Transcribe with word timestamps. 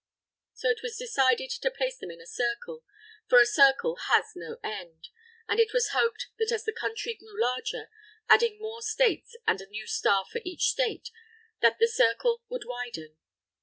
So 0.55 0.67
it 0.69 0.81
was 0.81 0.97
decided 0.97 1.51
to 1.51 1.69
place 1.69 1.99
them 1.99 2.09
in 2.09 2.19
a 2.19 2.25
circle, 2.25 2.83
for 3.27 3.39
a 3.39 3.45
circle 3.45 3.97
has 4.07 4.35
no 4.35 4.57
end. 4.63 5.09
And 5.47 5.59
it 5.59 5.73
was 5.73 5.89
hoped 5.89 6.29
that 6.39 6.51
as 6.51 6.63
the 6.65 6.73
Country 6.73 7.13
grew 7.13 7.39
larger, 7.39 7.91
adding 8.27 8.57
more 8.59 8.81
States 8.81 9.35
and 9.45 9.61
a 9.61 9.69
new 9.69 9.85
Star 9.85 10.25
for 10.25 10.41
each 10.43 10.63
State, 10.71 11.11
that 11.59 11.77
the 11.77 11.85
circle 11.87 12.41
would 12.49 12.65
widen. 12.65 13.19